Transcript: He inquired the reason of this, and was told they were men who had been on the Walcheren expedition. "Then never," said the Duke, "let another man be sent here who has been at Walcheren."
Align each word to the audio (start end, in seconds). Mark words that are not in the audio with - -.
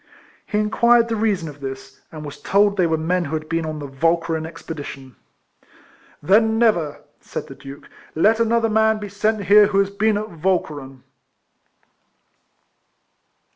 He 0.47 0.57
inquired 0.57 1.09
the 1.09 1.15
reason 1.15 1.47
of 1.47 1.59
this, 1.59 2.01
and 2.11 2.25
was 2.25 2.41
told 2.41 2.75
they 2.75 2.87
were 2.87 2.97
men 2.97 3.25
who 3.25 3.35
had 3.35 3.47
been 3.47 3.67
on 3.67 3.77
the 3.77 3.85
Walcheren 3.87 4.47
expedition. 4.47 5.15
"Then 6.23 6.57
never," 6.57 7.01
said 7.19 7.45
the 7.45 7.53
Duke, 7.53 7.87
"let 8.15 8.39
another 8.39 8.67
man 8.67 8.97
be 8.97 9.09
sent 9.09 9.43
here 9.43 9.67
who 9.67 9.77
has 9.77 9.91
been 9.91 10.17
at 10.17 10.31
Walcheren." 10.41 11.03